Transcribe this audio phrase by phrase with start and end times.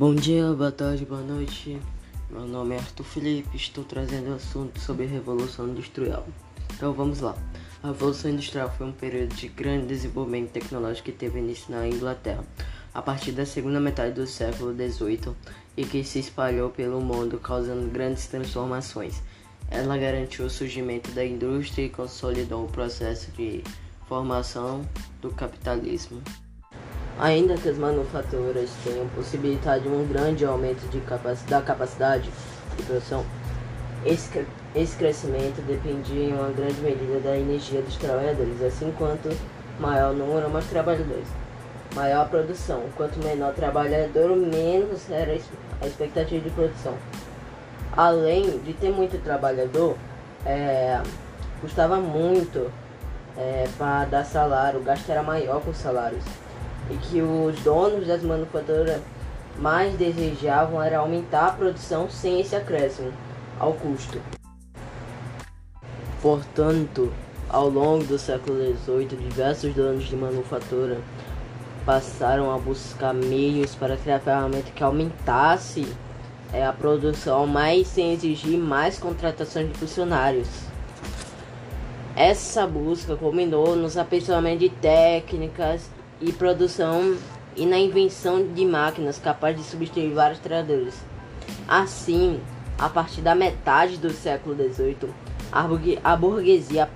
[0.00, 1.78] Bom dia, boa tarde, boa noite.
[2.30, 6.26] Meu nome é Arthur Felipe, estou trazendo o assunto sobre a Revolução Industrial.
[6.74, 7.36] Então vamos lá.
[7.82, 12.42] A Revolução Industrial foi um período de grande desenvolvimento tecnológico que teve início na Inglaterra
[12.94, 15.34] a partir da segunda metade do século XVIII
[15.76, 19.22] e que se espalhou pelo mundo, causando grandes transformações.
[19.70, 23.62] Ela garantiu o surgimento da indústria e consolidou o processo de
[24.08, 24.80] formação
[25.20, 26.22] do capitalismo.
[27.18, 32.30] Ainda que as manufaturas tenham possibilidade de um grande aumento de capac da capacidade
[32.76, 33.24] de produção,
[34.04, 39.28] esse, esse crescimento dependia em uma grande medida da energia dos trabalhadores, assim quanto
[39.78, 41.28] maior o número, mais trabalhadores.
[41.94, 45.32] Maior a produção, quanto menor o trabalhador, menos era
[45.82, 46.94] a expectativa de produção.
[47.94, 49.96] Além de ter muito trabalhador,
[50.46, 51.02] é,
[51.60, 52.70] custava muito
[53.36, 56.24] é, para dar salário, o gasto era maior com os salários
[56.90, 59.00] e que os donos das manufaturas
[59.58, 63.12] mais desejavam era aumentar a produção sem esse acréscimo
[63.58, 64.20] ao custo.
[66.22, 67.12] Portanto,
[67.48, 70.98] ao longo do século XVIII, diversos donos de manufatura
[71.84, 75.86] passaram a buscar meios para criar ferramentas que aumentasse
[76.52, 80.48] é, a produção, mas sem exigir mais contratações de funcionários.
[82.14, 85.88] Essa busca culminou nos aperfeiçoamentos de técnicas
[86.20, 87.16] e produção
[87.56, 90.94] e na invenção de máquinas capazes de substituir vários trabalhadores.
[91.66, 92.40] Assim,
[92.78, 95.10] a partir da metade do século XVIII,
[96.04, 96.88] a burguesia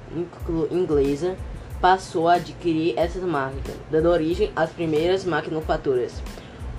[0.70, 1.36] inglesa
[1.80, 6.22] passou a adquirir essas máquinas, dando origem às primeiras manufaturas,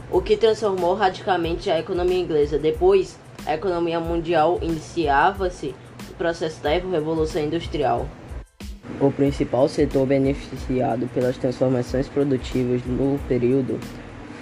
[0.10, 2.58] o que transformou radicalmente a economia inglesa.
[2.58, 5.76] Depois, a economia mundial iniciava-se
[6.10, 8.08] o processo da revolução industrial.
[9.00, 13.80] O principal setor beneficiado pelas transformações produtivas no período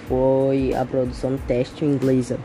[0.08, 2.38] foi a produção têxtil inglesa.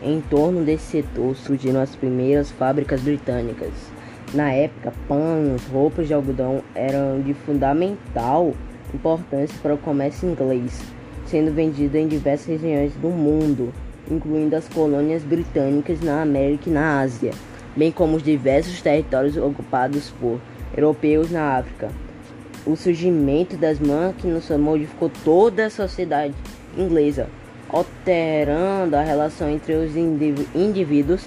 [0.00, 3.72] Em torno desse setor surgiram as primeiras fábricas britânicas.
[4.32, 8.54] Na época, panos, roupas de algodão eram de fundamental
[8.94, 10.80] importância para o comércio inglês,
[11.26, 13.72] sendo vendido em diversas regiões do mundo,
[14.08, 17.32] incluindo as colônias britânicas na América e na Ásia,
[17.76, 20.40] bem como os diversos territórios ocupados por
[20.76, 21.90] europeus na África.
[22.66, 26.34] O surgimento das máquinas modificou toda a sociedade
[26.76, 27.28] inglesa,
[27.68, 31.24] alterando a relação entre os indivíduos,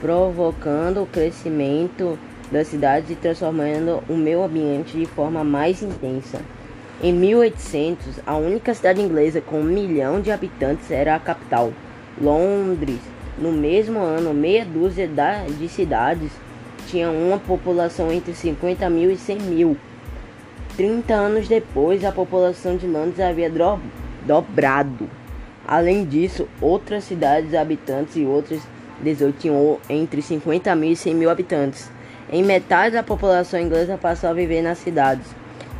[0.00, 2.18] provocando o crescimento
[2.52, 6.40] das cidades e transformando o meio ambiente de forma mais intensa.
[7.02, 11.72] Em 1800, a única cidade inglesa com um milhão de habitantes era a capital,
[12.20, 13.00] Londres.
[13.36, 15.08] No mesmo ano, meia dúzia
[15.58, 16.30] de cidades
[16.94, 19.76] tinha uma população entre 50 mil e 100 mil.
[20.76, 23.50] 30 anos depois, a população de Londres havia
[24.24, 25.10] dobrado.
[25.66, 28.60] Além disso, outras cidades habitantes e outras
[29.02, 31.90] 18 tinham entre 50 mil e 100 mil habitantes.
[32.30, 35.26] Em metade da população inglesa passou a viver nas cidades.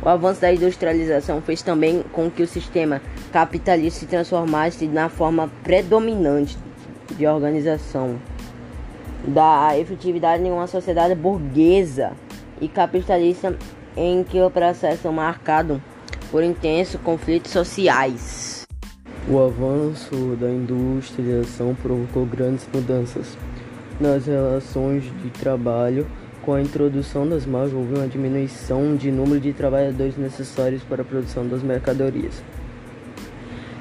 [0.01, 5.49] O avanço da industrialização fez também com que o sistema capitalista se transformasse na forma
[5.63, 6.57] predominante
[7.17, 8.19] de organização
[9.27, 12.13] da efetividade em uma sociedade burguesa
[12.61, 13.57] e capitalista
[13.97, 15.81] em que o processo é marcado
[16.31, 18.65] por intensos conflitos sociais.
[19.27, 23.37] O avanço da industrialização provocou grandes mudanças
[23.99, 26.05] nas relações de trabalho.
[26.43, 31.05] Com a introdução das máquinas, houve uma diminuição de número de trabalhadores necessários para a
[31.05, 32.43] produção das mercadorias.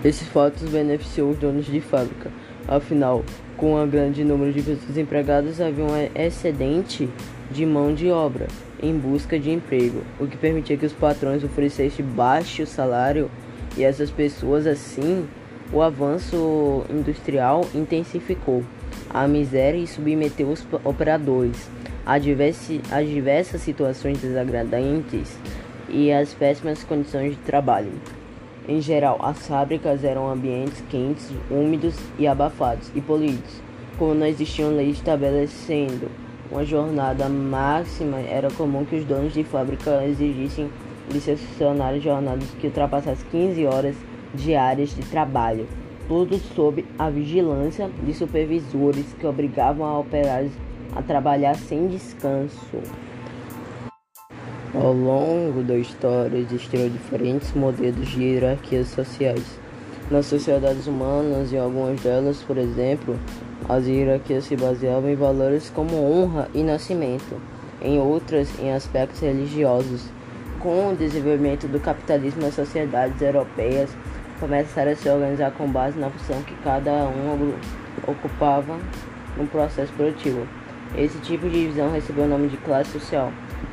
[0.03, 2.31] Esses fatos beneficiou os donos de fábrica,
[2.69, 3.25] afinal,
[3.57, 7.09] com um grande número de pessoas empregadas, havia um excedente
[7.51, 8.47] de mão de obra
[8.83, 13.31] em busca de emprego, o que permitia que os patrões oferecessem baixo salário
[13.77, 15.27] e essas pessoas assim,
[15.73, 18.63] o avanço industrial intensificou
[19.11, 21.69] a miséria e submeteu os operadores
[22.05, 25.39] a, diversi, a diversas situações desagradantes
[25.89, 27.93] e às péssimas condições de trabalho.
[28.67, 33.61] Em geral, as fábricas eram ambientes quentes, úmidos e abafados e poluídos.
[33.99, 36.11] Como não existiam leis estabelecendo
[36.51, 40.71] uma jornada máxima, era comum que os donos de fábrica exigissem
[41.11, 43.97] de seus funcionários jornadas que ultrapassassem 15 horas
[44.33, 45.69] diárias de trabalho,
[46.09, 50.53] tudo sob a vigilância de supervisores que obrigavam a operários
[50.97, 52.79] a trabalhar sem descanso.
[54.75, 59.61] Ao longo da história existiram diferentes modelos de hierarquias sociais.
[60.11, 63.17] Nas sociedades humanas, em algumas delas, por exemplo,
[63.69, 67.41] as hierarquias se baseavam em valores como honra e nascimento,
[67.81, 70.11] em outras, em aspectos religiosos.
[70.59, 73.91] Com o desenvolvimento do capitalismo nas sociedades europeias,
[74.41, 77.55] começaram a se organizar com base na função que cada um
[78.09, 78.77] ocupava
[79.37, 80.49] no processo produtivo.
[80.99, 83.33] Esse tipo de divisão recebeu o nome de classe social.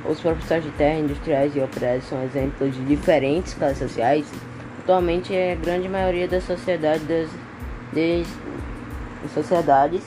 [0.09, 4.25] Os professores de terra, industriais e operários são exemplos de diferentes classes sociais.
[4.79, 7.29] Atualmente, a grande maioria das sociedades, das,
[7.93, 8.23] de,
[9.33, 10.01] sociedades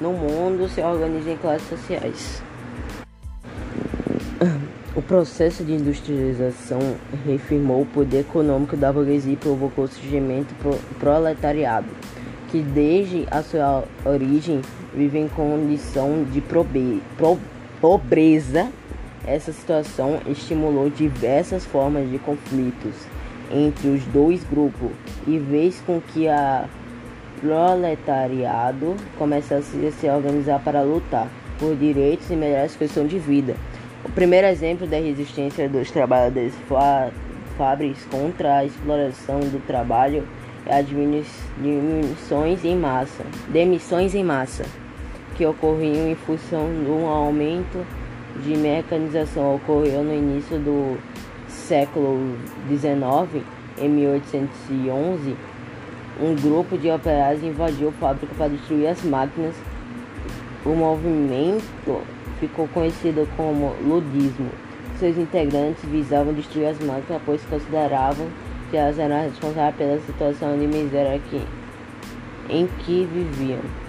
[0.00, 2.42] no mundo se organiza em classes sociais.
[4.96, 6.78] O processo de industrialização
[7.26, 11.88] reafirmou o poder econômico da burguesia e provocou o surgimento pro proletariado,
[12.48, 14.62] que desde a sua origem
[14.94, 16.40] vive em condição de
[17.80, 18.70] pobreza.
[19.26, 22.94] Essa situação estimulou diversas formas de conflitos
[23.50, 24.90] entre os dois grupos
[25.26, 26.66] e fez com que a
[27.40, 31.28] proletariado começasse a se organizar para lutar
[31.58, 33.54] por direitos e melhores questões de vida.
[34.04, 36.54] O primeiro exemplo da resistência dos trabalhadores
[37.56, 40.26] fábricos contra a exploração do trabalho
[40.66, 44.64] é as diminuições em massa, demissões em massa,
[45.36, 47.84] que ocorriam em função do aumento
[48.42, 49.56] de mecanização.
[49.56, 50.98] Ocorreu no início do
[51.48, 52.36] século
[52.68, 53.44] XIX,
[53.78, 55.36] em 1811,
[56.20, 59.54] um grupo de operários invadiu a fábrica para destruir as máquinas.
[60.64, 61.64] O movimento
[62.38, 64.50] ficou conhecido como ludismo.
[64.98, 68.28] Seus integrantes visavam destruir as máquinas, pois consideravam
[68.70, 71.42] que elas eram responsáveis pela situação de miséria que,
[72.48, 73.83] em que viviam.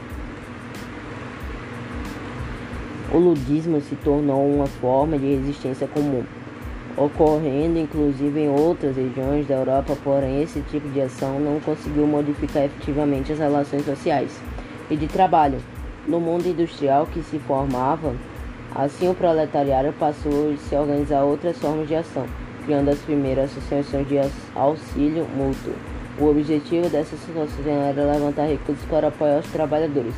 [3.16, 6.26] O ludismo se tornou uma forma de resistência comum,
[6.98, 12.66] ocorrendo inclusive em outras regiões da Europa, porém esse tipo de ação não conseguiu modificar
[12.66, 14.38] efetivamente as relações sociais
[14.92, 15.60] e de trabalho
[16.06, 18.14] no mundo industrial que se formava
[18.76, 22.26] Assim, o proletariado passou a se organizar outras formas de ação,
[22.66, 24.20] criando as primeiras associações de
[24.54, 25.72] auxílio mútuo.
[26.20, 30.14] O objetivo dessas associações era levantar recursos para apoiar os trabalhadores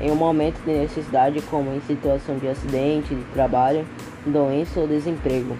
[0.00, 3.84] em um momento de necessidade, como em situação de acidente de trabalho,
[4.24, 5.56] doença ou desemprego.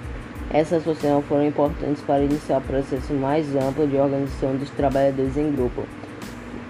[0.51, 5.53] Essas associações foram importantes para iniciar o processo mais amplo de organização dos trabalhadores em
[5.53, 5.85] grupo,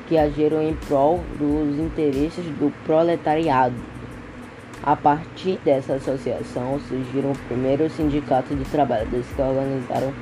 [0.09, 3.77] que agiram em prol dos interesses do proletariado.
[4.83, 10.13] A partir dessa associação surgiram o primeiro sindicato de trabalhadores que organizaram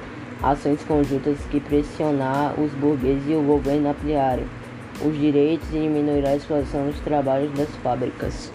[0.43, 4.45] ações conjuntas que pressionaram os burgueses e o governo a ampliarem
[5.05, 8.53] os direitos e diminuir a exploração dos trabalhos das fábricas.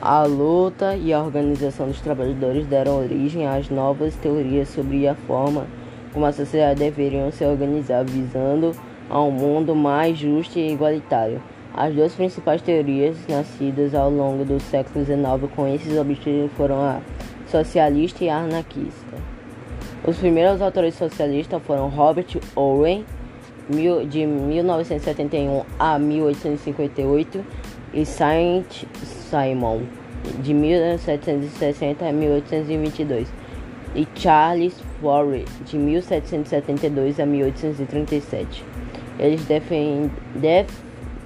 [0.00, 5.66] A luta e a organização dos trabalhadores deram origem às novas teorias sobre a forma
[6.14, 8.72] como a sociedade deveria se organizar, visando
[9.10, 11.42] a um mundo mais justo e igualitário.
[11.74, 17.00] As duas principais teorias nascidas ao longo do século XIX com esses objetivos foram a
[17.48, 19.16] socialista e a anarquista.
[20.06, 23.04] Os primeiros autores socialistas foram Robert Owen,
[24.08, 27.44] de 1971 a 1858,
[27.92, 28.84] e Saint
[29.30, 29.82] Simon,
[30.40, 33.28] de 1760 a 1822,
[33.94, 38.64] e Charles Fourier, de 1772 a 1837.
[39.18, 40.10] Eles defendem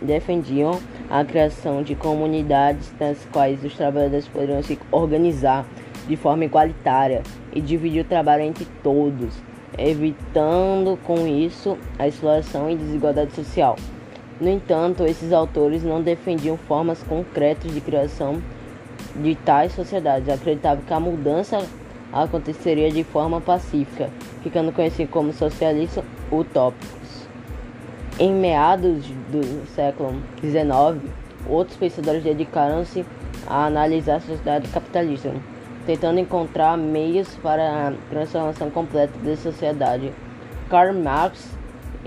[0.00, 0.78] defendiam
[1.10, 5.66] a criação de comunidades nas quais os trabalhadores poderiam se organizar
[6.06, 9.34] de forma igualitária e dividir o trabalho entre todos,
[9.78, 13.76] evitando com isso a exploração e desigualdade social.
[14.40, 18.42] No entanto, esses autores não defendiam formas concretas de criação
[19.16, 21.64] de tais sociedades, acreditavam que a mudança
[22.12, 24.10] aconteceria de forma pacífica,
[24.42, 27.26] ficando conhecido como socialistas utópicos.
[28.18, 31.12] Em meados do século XIX,
[31.48, 33.04] outros pensadores dedicaram-se
[33.46, 35.32] a analisar a sociedade capitalista,
[35.88, 40.12] tentando encontrar meios para a transformação completa da sociedade.
[40.68, 41.56] Karl Marx,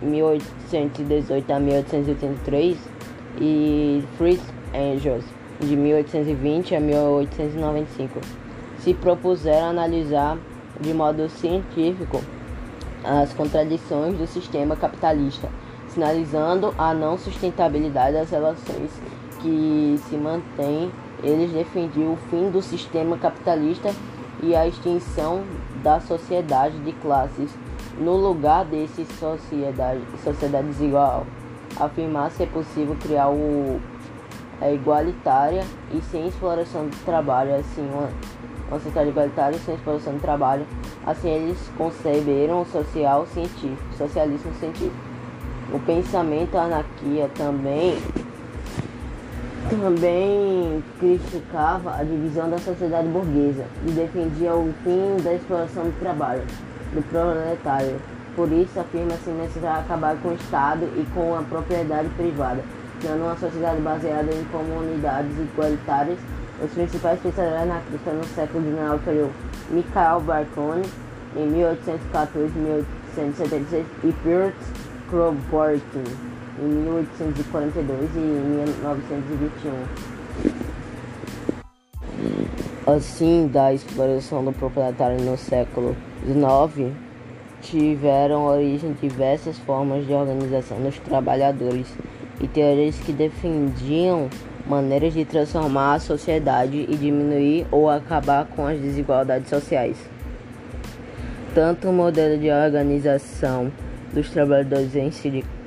[0.03, 2.77] 1818 a 1883,
[3.39, 5.25] e Fritz Engels,
[5.59, 8.19] de 1820 a 1895,
[8.77, 10.38] se propuseram analisar
[10.79, 12.21] de modo científico
[13.03, 15.50] as contradições do sistema capitalista
[15.88, 18.91] sinalizando a não sustentabilidade das relações
[19.41, 20.91] que se mantêm.
[21.24, 23.93] Eles defendiam o fim do sistema capitalista
[24.41, 25.43] e a extinção
[25.83, 27.51] da sociedade de classes.
[28.00, 31.25] No lugar desse sociedade, sociedade desigual,
[31.79, 33.79] afirmar se é possível criar o
[34.62, 38.10] a igualitária e sem exploração do trabalho, assim, uma,
[38.67, 40.65] uma sociedade igualitária sem exploração do trabalho.
[41.05, 44.95] Assim eles conceberam o social científico, socialismo científico.
[45.74, 47.98] O pensamento anarquia também
[49.75, 56.43] também criticava a divisão da sociedade burguesa e defendia o fim da exploração do trabalho
[56.93, 57.95] do proletário.
[58.35, 62.61] Por isso, afirma-se necessário acabar com o Estado e com a propriedade privada,
[62.99, 66.19] criando uma sociedade baseada em comunidades igualitárias.
[66.63, 69.29] Os principais pensadores anarquistas no século XIX foram
[69.71, 70.83] Mikhail Bakunin,
[71.35, 72.53] em 1814
[73.15, 74.53] 1876, e Piotr
[75.09, 76.30] Kropotkin,
[76.61, 79.71] em 1842 e 1921.
[82.85, 86.91] Assim, da exploração do proprietário no século XIX,
[87.61, 91.87] tiveram origem diversas formas de organização dos trabalhadores
[92.39, 94.29] e teorias que defendiam
[94.67, 99.97] maneiras de transformar a sociedade e diminuir ou acabar com as desigualdades sociais.
[101.55, 103.71] Tanto o modelo de organização
[104.13, 105.60] dos trabalhadores em sindicatos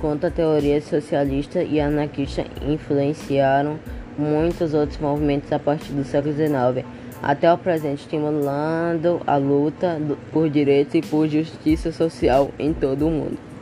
[0.00, 3.78] quanto a teoria socialista e anarquista influenciaram
[4.16, 6.86] muitos outros movimentos a partir do século XIX
[7.22, 9.98] até o presente, estimulando a luta
[10.30, 13.53] por direitos e por justiça social em todo o mundo.